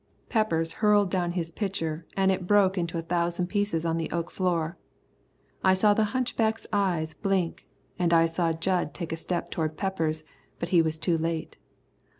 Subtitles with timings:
[0.29, 4.31] Peppers hurled down his pitcher, and it broke into a thousand pieces on the oak
[4.31, 4.75] floor.
[5.63, 7.67] I saw the hunchback's eyes blink.
[7.99, 10.23] I saw Jud take a step towards Peppers,
[10.57, 11.55] but he was too late.